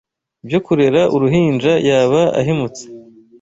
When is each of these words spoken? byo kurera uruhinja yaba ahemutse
byo 0.47 0.59
kurera 0.65 1.01
uruhinja 1.15 1.73
yaba 1.89 2.21
ahemutse 2.39 2.83